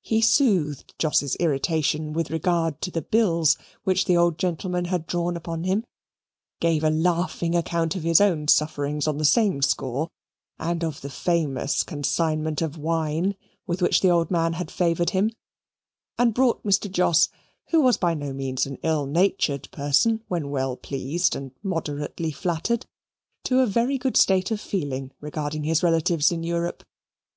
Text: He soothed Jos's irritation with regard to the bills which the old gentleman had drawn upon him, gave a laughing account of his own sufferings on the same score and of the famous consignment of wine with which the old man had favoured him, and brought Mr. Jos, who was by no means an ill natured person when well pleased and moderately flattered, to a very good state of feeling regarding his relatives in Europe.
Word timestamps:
He 0.00 0.20
soothed 0.20 0.92
Jos's 0.98 1.36
irritation 1.36 2.12
with 2.12 2.32
regard 2.32 2.80
to 2.80 2.90
the 2.90 3.00
bills 3.02 3.56
which 3.84 4.06
the 4.06 4.16
old 4.16 4.36
gentleman 4.36 4.86
had 4.86 5.06
drawn 5.06 5.36
upon 5.36 5.62
him, 5.62 5.84
gave 6.58 6.82
a 6.82 6.90
laughing 6.90 7.54
account 7.54 7.94
of 7.94 8.02
his 8.02 8.20
own 8.20 8.48
sufferings 8.48 9.06
on 9.06 9.18
the 9.18 9.24
same 9.24 9.62
score 9.62 10.08
and 10.58 10.82
of 10.82 11.00
the 11.00 11.08
famous 11.08 11.84
consignment 11.84 12.60
of 12.60 12.76
wine 12.76 13.36
with 13.64 13.80
which 13.80 14.00
the 14.00 14.10
old 14.10 14.32
man 14.32 14.54
had 14.54 14.68
favoured 14.68 15.10
him, 15.10 15.30
and 16.18 16.34
brought 16.34 16.64
Mr. 16.64 16.90
Jos, 16.90 17.28
who 17.68 17.80
was 17.82 17.96
by 17.96 18.14
no 18.14 18.32
means 18.32 18.66
an 18.66 18.78
ill 18.82 19.06
natured 19.06 19.70
person 19.70 20.24
when 20.26 20.50
well 20.50 20.76
pleased 20.76 21.36
and 21.36 21.52
moderately 21.62 22.32
flattered, 22.32 22.84
to 23.44 23.60
a 23.60 23.66
very 23.68 23.96
good 23.96 24.16
state 24.16 24.50
of 24.50 24.60
feeling 24.60 25.12
regarding 25.20 25.62
his 25.62 25.84
relatives 25.84 26.32
in 26.32 26.42
Europe. 26.42 26.82